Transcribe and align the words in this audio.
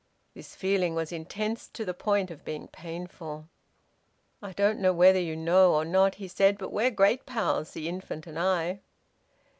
This 0.33 0.55
feeling 0.55 0.95
was 0.95 1.11
intense 1.11 1.67
to 1.69 1.85
the 1.85 1.93
point 1.93 2.31
of 2.31 2.43
being 2.43 2.67
painful. 2.67 3.47
"I 4.41 4.51
don't 4.51 4.79
know 4.79 4.93
whether 4.93 5.19
you 5.19 5.35
know 5.35 5.75
or 5.75 5.85
not," 5.85 6.15
he 6.15 6.27
said, 6.27 6.57
"but 6.57 6.73
we're 6.73 6.89
great 6.89 7.27
pals, 7.27 7.73
the 7.73 7.87
infant 7.87 8.25
and 8.25 8.39
I." 8.39 8.79